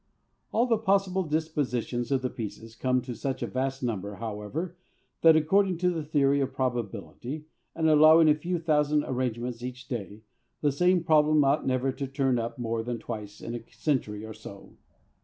All 0.51 0.65
the 0.65 0.79
possible 0.79 1.21
dispositions 1.21 2.11
of 2.11 2.23
the 2.23 2.29
pieces 2.31 2.73
come 2.75 3.03
to 3.03 3.13
such 3.13 3.43
a 3.43 3.45
vast 3.45 3.83
number, 3.83 4.15
however, 4.15 4.75
that, 5.21 5.35
according 5.35 5.77
to 5.77 5.91
the 5.91 6.01
theory 6.03 6.41
of 6.41 6.53
probability, 6.55 7.45
and 7.75 7.87
allowing 7.87 8.27
a 8.27 8.33
few 8.33 8.57
thousand 8.57 9.03
arrangements 9.05 9.61
each 9.61 9.87
day, 9.87 10.21
the 10.61 10.71
same 10.71 11.03
problem 11.03 11.43
ought 11.43 11.67
never 11.67 11.91
to 11.91 12.07
turn 12.07 12.39
up 12.39 12.57
more 12.57 12.81
than 12.81 12.97
twice 12.97 13.41
in 13.41 13.53
a 13.53 13.63
century 13.71 14.25
or 14.25 14.33
so. 14.33 14.73